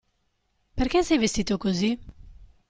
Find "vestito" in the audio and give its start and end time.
1.19-1.59